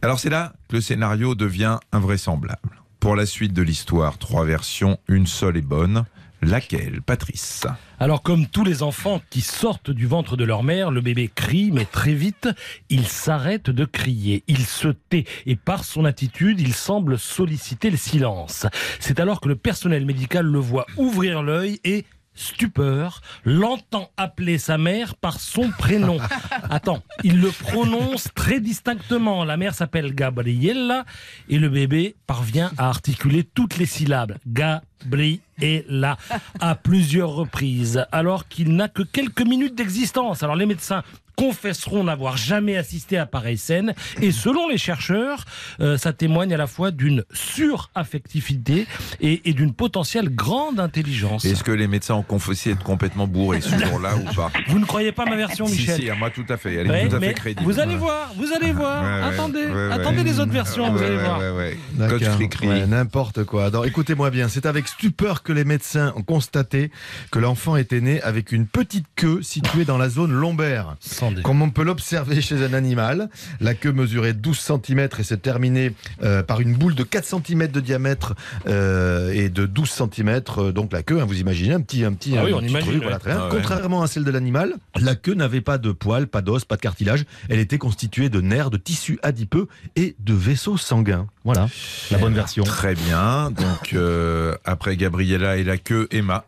[0.00, 2.82] Alors c'est là que le scénario devient invraisemblable.
[3.00, 6.04] Pour la suite de l'histoire, trois versions, une seule est bonne.
[6.40, 7.66] Laquelle, Patrice?
[7.98, 11.72] Alors comme tous les enfants qui sortent du ventre de leur mère, le bébé crie,
[11.72, 12.48] mais très vite,
[12.90, 17.96] il s'arrête de crier, il se tait, et par son attitude, il semble solliciter le
[17.96, 18.66] silence.
[19.00, 22.04] C'est alors que le personnel médical le voit ouvrir l'œil et
[22.38, 26.18] stupeur, l'entend appeler sa mère par son prénom.
[26.70, 29.44] Attends, il le prononce très distinctement.
[29.44, 31.04] La mère s'appelle Gabriella
[31.48, 34.36] et le bébé parvient à articuler toutes les syllabes.
[34.46, 36.16] Gabriella
[36.60, 40.42] à plusieurs reprises, alors qu'il n'a que quelques minutes d'existence.
[40.42, 41.02] Alors les médecins
[41.38, 43.94] confesseront n'avoir jamais assisté à pareille scène.
[44.20, 45.44] Et selon les chercheurs,
[45.80, 48.86] euh, ça témoigne à la fois d'une suraffectivité
[49.20, 51.44] et, et d'une potentielle grande intelligence.
[51.44, 54.50] Est-ce que les médecins ont confessé être complètement bourrés ce jour-là ou pas?
[54.66, 56.74] Vous ne croyez pas ma version, Si, Michel si, à moi tout à fait.
[56.74, 57.62] Elle est Ouais, tout à fait crédible.
[57.70, 59.02] Vous allez voir, vous allez voir.
[59.04, 59.92] Ouais, ouais, attendez, ouais, ouais.
[59.92, 61.38] attendez les autres versions, vous allez ouais, voir.
[61.38, 61.78] ouais, ouais.
[61.92, 62.18] D'accord.
[62.18, 62.66] Coq cri-cri.
[62.68, 63.66] Ouais, N'importe quoi.
[63.66, 66.90] Alors écoutez-moi bien, c'est avec stupeur que les médecins ont constaté
[67.30, 70.96] que l'enfant était né avec une petite queue située dans la zone lombaire.
[70.98, 73.28] Sans Comme on peut l'observer chez un animal,
[73.60, 77.68] la queue mesurait 12 cm et se terminait euh, par une boule de 4 cm
[77.68, 78.34] de diamètre
[78.66, 80.40] euh, et de 12 cm.
[80.72, 82.68] donc la queue, hein, vous imaginez, un petit, un petit, Ah oui, un on petit
[82.70, 83.40] imagine, truc, voilà, très bien.
[83.40, 83.50] Ah ouais.
[83.56, 86.80] Contrairement à celle de l'animal, la queue n'avait pas de poils, pas d'os, pas de
[86.80, 87.24] cartilage.
[87.48, 91.26] Elle était constituée de nerfs, de tissus adipeux et de vaisseaux sanguins.
[91.48, 91.66] Voilà,
[92.10, 92.62] la bonne version.
[92.62, 93.50] Très bien.
[93.50, 96.44] Donc, euh, après Gabriella et la queue, Emma.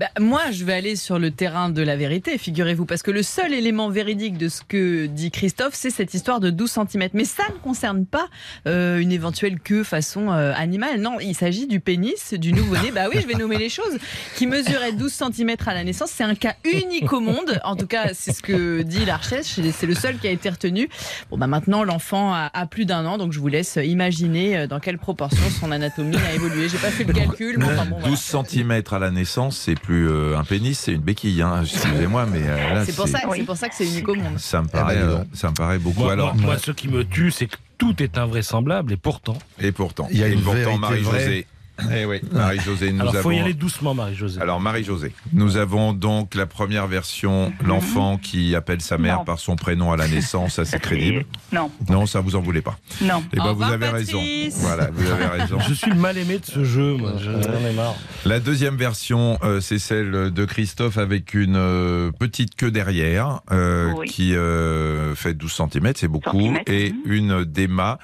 [0.00, 3.22] Bah, moi, je vais aller sur le terrain de la vérité, figurez-vous, parce que le
[3.22, 7.10] seul élément véridique de ce que dit Christophe, c'est cette histoire de 12 cm.
[7.12, 8.26] Mais ça ne concerne pas
[8.66, 11.00] euh, une éventuelle queue façon euh, animale.
[11.00, 12.90] Non, il s'agit du pénis du nouveau-né.
[12.90, 13.98] Bah oui, je vais nommer les choses.
[14.34, 16.10] Qui mesurait 12 cm à la naissance.
[16.10, 17.60] C'est un cas unique au monde.
[17.62, 19.60] En tout cas, c'est ce que dit la recherche.
[19.72, 20.88] C'est le seul qui a été retenu.
[21.30, 24.66] Bon, bah maintenant, l'enfant a, a plus d'un an, donc je vous laisse imaginer euh,
[24.66, 26.68] dans quelle proportion son anatomie a évolué.
[26.68, 27.96] J'ai pas fait le calcul, mais enfin bon.
[28.00, 28.08] voilà.
[28.08, 31.42] 12 cm à la naissance, c'est plus euh, un pénis, c'est une béquille.
[31.42, 31.62] Hein.
[31.62, 33.38] Excusez-moi, mais euh, là, C'est pour, ça- Oui.
[33.40, 34.38] c'est pour ça que c'est unique au monde.
[34.38, 35.26] Ça me paraît, Eh ben, euh, donc.
[35.34, 36.00] ça me paraît beaucoup.
[36.00, 39.36] Moi, Alors, moi- moi, ce qui me tue, c'est que tout est invraisemblable et pourtant.
[39.60, 41.46] et pourtant, Il y a une pourtant, vérité Marie-Josée.
[41.94, 43.44] Eh oui, Marie-Josée, nous Alors, faut y avons.
[43.44, 44.40] aller doucement, Marie-Josée.
[44.40, 49.24] Alors Marie-Josée, nous avons donc la première version, l'enfant qui appelle sa mère Non.
[49.24, 51.24] par son prénom à la naissance, ça c'est crédible.
[51.52, 52.78] Non, Non, ça vous en voulez pas.
[53.02, 53.24] non.
[53.32, 54.22] Eh ben Au vous revoir, avez raison.
[54.56, 55.58] Voilà, vous avez raison.
[55.68, 57.14] Je suis le mal aimé de ce jeu, moi.
[57.18, 57.96] Je- J'en ai marre.
[58.24, 63.92] La deuxième version, euh, c'est celle de Christophe avec une euh, petite queue derrière euh,
[63.96, 64.06] Oui.
[64.06, 66.98] qui euh, fait 12 cm, c'est beaucoup, Centimètres, et mhm.
[67.12, 67.98] une d'Emma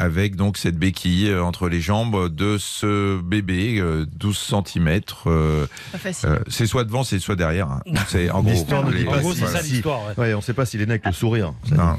[0.00, 5.00] avec donc cette béquille euh, entre les jambes de ce bébé, euh, 12 cm.
[5.24, 6.38] Pas facile.
[6.46, 7.68] c'est soit devant, c'est soit derrière.
[7.68, 7.80] hein.
[8.06, 8.52] C'est en gros.
[8.52, 9.60] L'histoire ne dit les- pas En gros, si- c'est voilà.
[9.60, 10.00] ça l'histoire.
[10.06, 10.14] ouais.
[10.24, 11.52] Ouais, on ne sait pas s'il est né avec le sourire.
[11.72, 11.96] Non.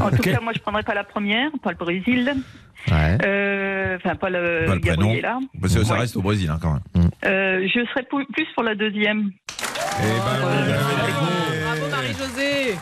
[0.00, 2.34] En tout cas, moi, je prendrais pas la première, pas le Brésil.
[2.90, 3.18] Ouais.
[3.24, 5.06] Euh, Enfin, pas le, Pas le prénom.
[5.06, 5.38] Gabriela.
[5.60, 6.00] Parce que ça Ouais.
[6.00, 7.10] reste au Brésil hein, quand même.
[7.24, 9.32] Euh, je serais plus pour la deuxième.
[9.58, 11.60] Eh ben, Bravo, gagné.
[11.64, 12.76] Bravo Marie-Josée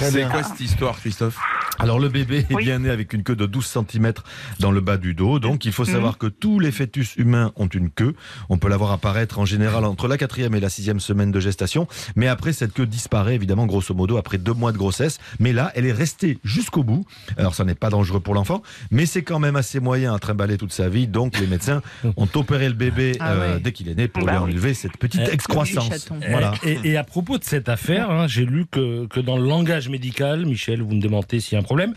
[0.00, 0.28] C'est bien.
[0.30, 1.38] quoi cette histoire, Christophe?
[1.78, 2.64] Alors le bébé est Oui.
[2.64, 4.12] bien né avec une queue de 12 cm
[4.60, 5.38] dans le bas du dos.
[5.38, 5.92] Donc il faut Mhm.
[5.92, 8.14] savoir que tous les fœtus humains ont une queue.
[8.48, 11.38] On peut la voir apparaître en général entre la quatrième et la sixième semaine de
[11.40, 11.86] gestation.
[12.14, 15.18] Mais après, cette queue disparaît évidemment grosso modo après deux mois de grossesse.
[15.38, 17.04] Mais là, elle est restée jusqu'au bout.
[17.36, 20.56] Alors ça n'est pas dangereux pour l'enfant, mais c'est quand même assez moyen à trimballer
[20.56, 21.06] toute sa vie.
[21.06, 21.82] Donc les médecins
[22.16, 23.60] ont opéré le bébé Ah euh, ouais.
[23.60, 24.44] dès qu'il est né pour Bah lui oui.
[24.44, 26.08] enlever cette petite Eh, excroissance.
[26.30, 26.54] Voilà.
[26.62, 29.85] Et, et à propos de cette affaire, hein, j'ai lu que, que dans le langage
[29.90, 31.94] médical, Michel, vous me demandez s'il y a un problème,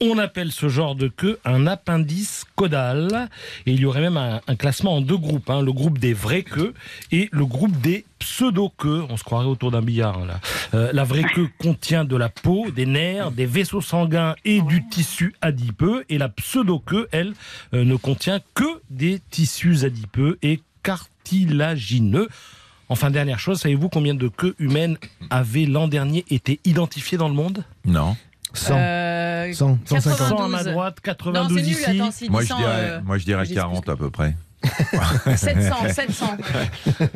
[0.00, 3.28] on appelle ce genre de queue un appendice caudal.
[3.64, 5.48] Et il y aurait même un, un classement en deux groupes.
[5.48, 6.74] hein, le groupe des vraies queues
[7.12, 9.04] et le groupe des pseudo-queues.
[9.08, 10.18] On se croirait autour d'un billard.
[10.18, 10.40] hein, là.
[10.74, 14.86] Euh, la vraie queue contient de la peau, des nerfs, des vaisseaux sanguins et du
[14.88, 16.04] tissu adipeux.
[16.08, 17.32] Et la pseudo-queue, elle,
[17.72, 22.28] euh, ne contient que des tissus adipeux et cartilagineux.
[22.88, 24.96] Enfin, dernière chose, savez-vous combien de queues humaines
[25.30, 27.64] avaient l'an dernier été identifiées dans le monde?
[27.84, 28.16] Non.
[28.54, 30.28] 100, Euh, 100, 150.
[30.28, 30.72] 100 à ma 92.
[30.72, 31.84] droite, Non, 92 c'est nul, ici.
[32.00, 34.36] attends, si Moi, je 100, dirais, euh, moi, je dirais j'ai 40 à peu près.
[35.36, 36.36] 700, 700.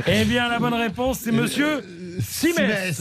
[0.06, 1.82] Eh bien, la bonne réponse, c'est monsieur
[2.20, 2.96] Simès.
[2.96, 3.00] Simès.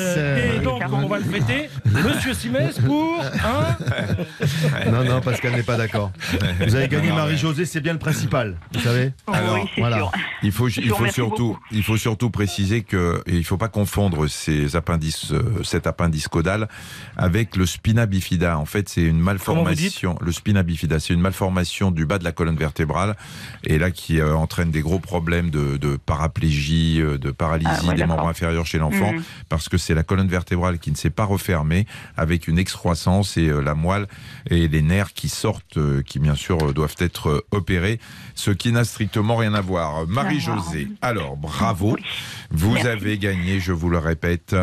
[0.55, 1.69] Et donc, on va le fêter.
[1.86, 3.77] Monsieur Simès pour un.
[4.91, 6.12] Non, non, Pascal n'est pas d'accord.
[6.65, 8.58] Vous avez gagné Marie-Josée, c'est bien le principal.
[8.73, 9.97] Vous savez Alors, oui, voilà.
[9.97, 10.12] sûr.
[10.43, 11.60] Il faut, il surtout, beaucoup.
[11.71, 16.27] il faut surtout préciser que et il faut pas confondre ces appendices, euh, cet appendice
[16.27, 16.67] caudal
[17.17, 18.58] avec le spina bifida.
[18.58, 20.17] En fait, c'est une malformation.
[20.21, 23.15] Le spina bifida, c'est une malformation du bas de la colonne vertébrale
[23.63, 27.88] et là qui euh, entraîne des gros problèmes de, de paraplégie, euh, de paralysie Ah
[27.88, 29.24] ouais, des membres inférieurs chez l'enfant Mhm.
[29.50, 31.86] parce que c'est la colonne vertébrale qui ne s'est pas refermée
[32.17, 34.08] avec une excroissance et euh, la moelle
[34.50, 38.00] et les nerfs qui sortent, euh, qui bien sûr euh, doivent être opérés,
[38.36, 40.08] ce qui n'a strictement rien à voir.
[40.08, 41.98] Marie-Josée, alors bravo,
[42.52, 42.88] vous Merci.
[42.88, 44.56] avez gagné, je vous le répète,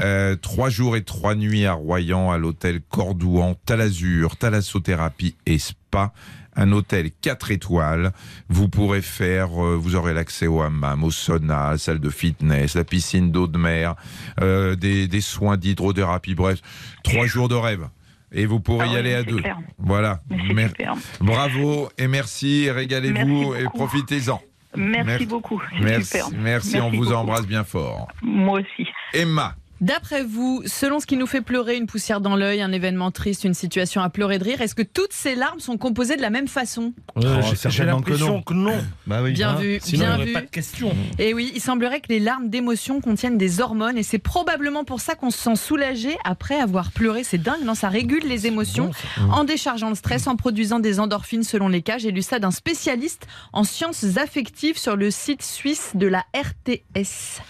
[0.00, 6.12] euh, trois jours et trois nuits à Royan à l'hôtel Cordouan, Talazur, Thalassothérapie et Spa
[6.58, 8.12] un hôtel 4 étoiles.
[8.50, 12.10] Vous pourrez faire, euh, vous aurez l'accès au hammam, au sauna, à la salle de
[12.10, 13.94] fitness, la piscine d'eau de mer,
[14.42, 16.60] euh, des, des soins d'hydrothérapie, bref,
[17.04, 17.88] trois jours de rêve.
[18.32, 19.36] Et vous pourrez Ah y aller à deux.
[19.36, 19.56] clair.
[19.78, 20.20] Voilà.
[20.28, 20.94] Mer- super.
[21.20, 24.40] Bravo et merci, régalez-vous Merci et profitez-en.
[24.76, 25.26] Merci, Merci.
[25.26, 25.62] beaucoup.
[25.80, 26.26] Merci, super.
[26.38, 28.06] merci, on vous embrasse bien fort.
[28.20, 28.86] Moi aussi.
[29.14, 33.10] Emma, D'après vous, selon ce qui nous fait pleurer, une poussière dans l'œil, un événement
[33.12, 36.20] triste, une situation à pleurer de rire, est-ce que toutes ces larmes sont composées de
[36.22, 36.92] la même façon?
[37.16, 38.42] Euh, Oh, j'ai- certainement que l'impression non.
[38.42, 38.78] que non.
[39.06, 39.32] Bah oui.
[39.32, 40.32] Bien Hein, vu, Sinon, bien vu.
[40.32, 40.94] pas de question.
[41.20, 45.00] Et oui, il semblerait que les larmes d'émotion contiennent des hormones et c'est probablement pour
[45.00, 47.22] ça qu'on se sent soulagé après avoir pleuré.
[47.22, 47.74] C'est dingue, non?
[47.76, 51.82] Ça régule les émotions Bon, en déchargeant le stress, en produisant des endorphines selon les
[51.82, 51.98] cas.
[51.98, 57.40] J'ai lu ça d'un spécialiste en sciences affectives sur le site suisse de la RTS.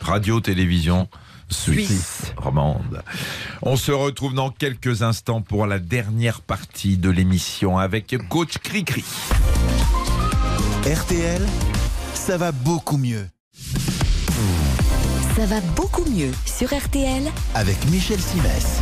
[0.00, 1.08] radio-télévision
[1.48, 2.34] suisse, Suisse.
[2.36, 3.02] romande.
[3.62, 9.04] On se retrouve dans quelques instants pour la dernière partie de l'émission avec coach Cricri.
[10.84, 11.42] RTL,
[12.14, 13.26] ça va beaucoup mieux.
[15.36, 18.80] Ça va beaucoup mieux sur RTL Avec Michel Simès.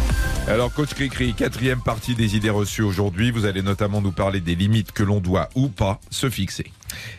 [0.49, 3.31] Alors, coach Cricri, quatrième partie des idées reçues aujourd'hui.
[3.31, 6.73] Vous allez notamment nous parler des limites que l'on doit ou pas se fixer.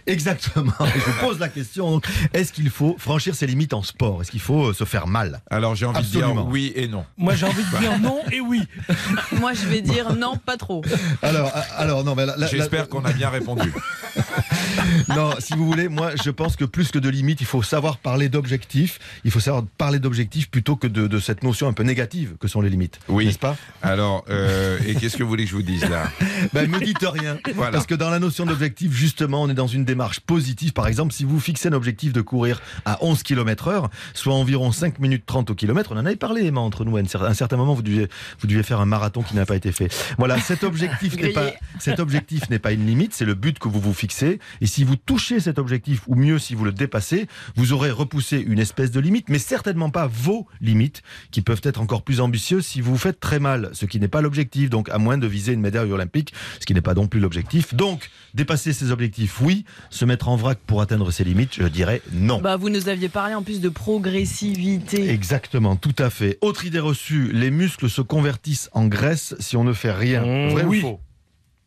[0.07, 0.73] Exactement.
[0.79, 2.01] Je vous pose la question.
[2.33, 4.21] Est-ce qu'il faut franchir ses limites en sport?
[4.21, 5.41] Est-ce qu'il faut euh, se faire mal?
[5.49, 7.05] Alors, j'ai envie de dire oui et non.
[7.17, 8.61] Moi, j'ai envie de dire non et oui.
[9.39, 10.83] Moi, je vais dire non, pas trop.
[11.21, 12.15] Alors, alors non,
[12.51, 13.73] J'espère la- qu'on a bien répondu.
[15.09, 17.97] non, si vous voulez, moi, je pense que plus que de limites, il faut savoir
[17.97, 18.99] parler d'objectifs.
[19.23, 22.47] Il faut savoir parler d'objectifs plutôt que de, de cette notion un peu négative que
[22.47, 22.99] sont les limites.
[23.07, 23.25] Oui.
[23.25, 23.55] N'est-ce pas?
[23.81, 26.03] Alors, euh, et qu'est-ce que vous voulez que je vous dise là?
[26.53, 27.37] Ben, me dites rien.
[27.55, 27.71] Voilà.
[27.71, 30.73] Parce que dans la notion d'objectif, justement, on est dans une démarche positive.
[30.73, 34.71] Par exemple, si vous fixez un objectif de courir à 11 km heure, soit environ
[34.71, 36.97] 5 minutes 30 au kilomètre, on en avait parlé, Emma, entre nous.
[36.97, 38.07] À un certain moment, vous deviez,
[38.39, 39.89] vous deviez faire un marathon qui n'a pas été fait.
[40.17, 43.67] Voilà, cet objectif n'est pas, cet objectif n'est pas une limite, c'est le but que
[43.67, 44.39] vous vous fixez.
[44.61, 48.39] Et si vous touchez cet objectif, ou mieux, si vous le dépassez, vous aurez repoussé
[48.39, 52.65] une espèce de limite, mais certainement pas vos limites, qui peuvent être encore plus ambitieuses
[52.65, 54.69] si vous vous faites très mal, ce qui n'est pas l'objectif.
[54.69, 57.73] Donc, à moins de viser une médaille olympique, ce qui n'est pas non plus l'objectif.
[57.73, 59.52] Donc, dépasser ses objectifs, oui.
[59.89, 62.41] Se mettre en vrac pour atteindre ses limites, je dirais non.
[62.41, 65.09] Bah, vous nous aviez parlé en plus de progressivité.
[65.09, 66.37] Exactement, tout à fait.
[66.41, 70.21] Autre idée reçue, les muscles se convertissent en graisse si on ne fait rien.
[70.25, 70.77] Mmh, Vrai oui.
[70.79, 70.99] ou faux?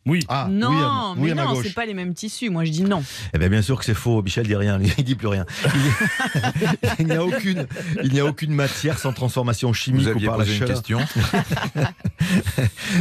[0.07, 0.21] Oui.
[0.29, 2.49] Ah, non, oui, à- oui, mais non, c'est pas les mêmes tissus.
[2.49, 3.03] Moi, je dis non.
[3.35, 4.23] Eh bien, bien sûr que c'est faux.
[4.23, 4.79] Michel dit rien.
[4.99, 5.45] Il dit plus rien.
[6.99, 7.66] Il- n'y a aucune,
[8.03, 10.83] il n'y a aucune matière sans transformation chimique Vous ou par la posé une chaleur.
[10.83, 10.99] question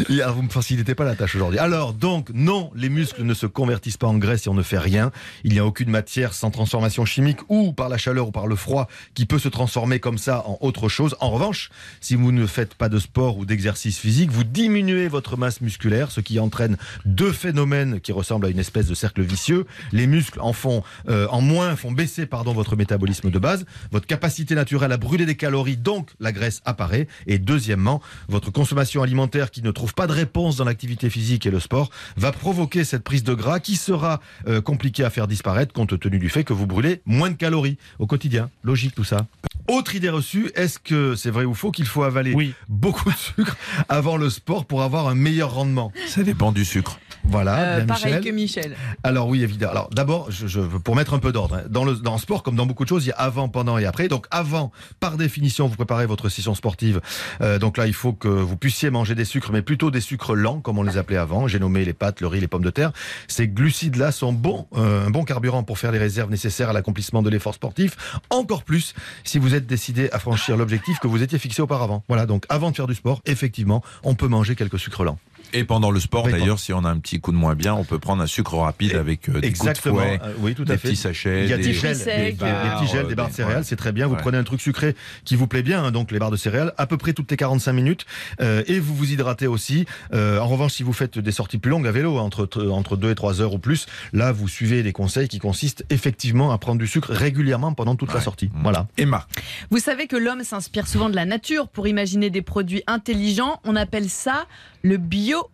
[0.09, 1.59] Et alors, vous me facilitez pas la tâche aujourd'hui.
[1.59, 4.77] Alors, donc, non, les muscles ne se convertissent pas en graisse si on ne fait
[4.77, 5.11] rien.
[5.43, 8.55] Il n'y a aucune matière sans transformation chimique ou par la chaleur ou par le
[8.55, 11.15] froid qui peut se transformer comme ça en autre chose.
[11.19, 11.69] En revanche,
[12.01, 16.11] si vous ne faites pas de sport ou d'exercice physique, vous diminuez votre masse musculaire,
[16.11, 19.65] ce qui entraîne deux phénomènes qui ressemblent à une espèce de cercle vicieux.
[19.91, 24.07] Les muscles en font euh, en moins, font baisser pardon votre métabolisme de base, votre
[24.07, 27.07] capacité naturelle à brûler des calories, donc la graisse apparaît.
[27.27, 31.51] Et deuxièmement, votre consommation alimentaire qui ne trouve pas de réponse dans l'activité physique et
[31.51, 35.73] le sport va provoquer cette prise de gras qui sera euh, compliquée à faire disparaître
[35.73, 38.49] compte tenu du fait que vous brûlez moins de calories au quotidien.
[38.63, 39.25] Logique tout ça.
[39.67, 42.53] Autre idée reçue, est-ce que c'est vrai ou faux qu'il faut avaler Oui.
[42.69, 43.57] beaucoup de sucre
[43.89, 45.91] avant le sport pour avoir un meilleur rendement?
[46.07, 46.99] Ça dépend du sucre.
[47.27, 48.23] Voilà, Euh, pareil Michel.
[48.23, 48.75] que Michel.
[49.01, 49.71] Alors oui, évidemment.
[49.71, 52.43] Alors d'abord, je, je- pour mettre un peu d'ordre, hein, dans le, dans le sport,
[52.43, 54.07] comme dans beaucoup de choses, il y a avant, pendant et après.
[54.07, 57.01] Donc avant, par définition, vous préparez votre session sportive.
[57.41, 60.35] Euh, donc là, il faut que vous puissiez manger des sucres, mais plutôt des sucres
[60.35, 61.47] lents, comme on les appelait avant.
[61.47, 62.91] J'ai nommé les pâtes, le riz, les pommes de terre.
[63.27, 67.23] Ces glucides-là sont bons, euh, un bon carburant pour faire les réserves nécessaires à l'accomplissement
[67.23, 67.97] de l'effort sportif.
[68.29, 72.03] Encore plus si vous décidé à franchir l'objectif que vous étiez fixé auparavant.
[72.07, 75.19] Voilà, donc avant de faire du sport, effectivement, on peut manger quelques sucres lents.
[75.53, 77.83] Et pendant le sport, d'ailleurs, si on a un petit coup de moins bien, on
[77.83, 79.95] peut prendre un sucre rapide avec euh, des Exactement.
[79.95, 80.89] coups de fouet, Euh, oui, tout à des fait.
[80.89, 83.33] petits sachets, Il y a des, des, gels, des, barres, petits gels, des barres de
[83.33, 83.63] céréales, ouais.
[83.63, 84.07] c'est très bien.
[84.07, 84.21] Vous Ouais.
[84.21, 86.87] prenez un truc sucré qui vous plaît bien, hein, donc les barres de céréales, à
[86.87, 88.05] peu près toutes les 45 minutes,
[88.41, 89.85] euh, et vous vous hydratez aussi.
[90.13, 93.11] Euh, en revanche, si vous faites des sorties plus longues à vélo, entre entre 2
[93.11, 96.79] et 3 heures ou plus, là, vous suivez les conseils qui consistent effectivement à prendre
[96.79, 98.47] du sucre régulièrement pendant toute la sortie.
[98.53, 98.63] Mmh.
[98.63, 98.87] Voilà.
[98.97, 99.27] Emma.
[99.71, 103.59] Vous savez que l'homme s'inspire souvent de la nature pour imaginer des produits intelligents.
[103.63, 104.45] On appelle ça
[104.83, 104.97] le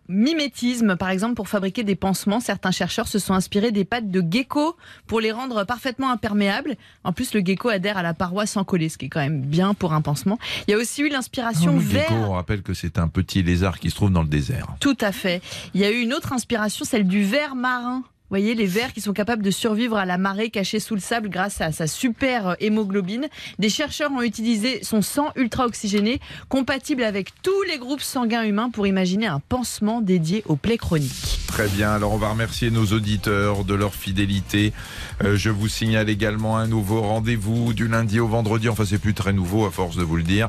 [0.08, 0.96] biomimétisme.
[0.96, 4.76] Par exemple, pour fabriquer des pansements, certains chercheurs se sont inspirés des pattes de gecko
[5.06, 6.76] pour les rendre parfaitement imperméables.
[7.04, 9.40] En plus, le gecko adhère à la paroi sans coller, ce qui est quand même
[9.40, 10.38] bien pour un pansement.
[10.66, 12.08] Il y a aussi eu l'inspiration le vert.
[12.08, 14.66] gecko, on rappelle que c'est un petit lézard qui se trouve dans le désert.
[14.80, 15.42] Tout à fait.
[15.74, 18.02] Il y a eu une autre inspiration, celle du ver marin.
[18.32, 21.28] Voyez, les vers qui sont capables de survivre à la marée cachée sous le sable
[21.28, 23.28] grâce à sa super euh, hémoglobine.
[23.58, 26.18] Des chercheurs ont utilisé son sang ultra oxygéné,
[26.48, 31.40] compatible avec tous les groupes sanguins humains, pour imaginer un pansement dédié aux plaies chroniques.
[31.46, 34.72] Très bien, alors on va remercier nos auditeurs de leur fidélité.
[35.22, 39.12] Euh, je vous signale également un nouveau rendez-vous du lundi au vendredi, enfin c'est plus
[39.12, 40.48] très nouveau à force de vous le dire.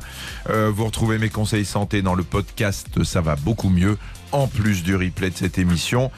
[0.49, 3.97] Euh, vous retrouvez mes conseils santé dans le podcast Ça va beaucoup mieux,
[4.31, 6.11] en plus du replay de cette émission.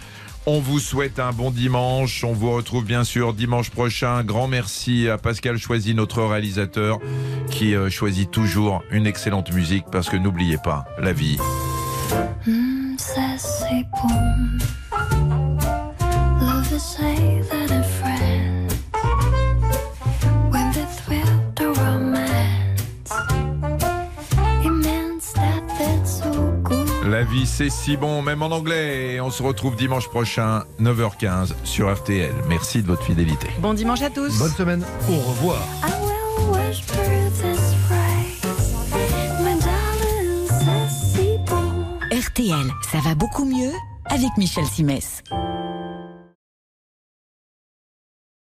[0.47, 2.23] On vous souhaite un bon dimanche.
[2.23, 4.23] On vous retrouve bien sûr dimanche prochain.
[4.23, 6.99] Grand merci à Pascal Choisy, notre réalisateur,
[7.49, 11.45] qui euh, choisit toujours une excellente musique parce que n'oubliez pas, la vie, bon.
[27.15, 29.13] La vie, c'est si bon, même en anglais.
[29.13, 32.33] Et on se retrouve dimanche prochain, 9h15 sur RTL.
[32.49, 33.47] Merci de votre fidélité.
[33.59, 34.37] Bon dimanche à tous.
[34.37, 34.83] Bonne semaine.
[35.09, 35.61] Au revoir.
[42.11, 43.71] RTL, ça va beaucoup mieux
[44.09, 45.23] avec Michel Simès.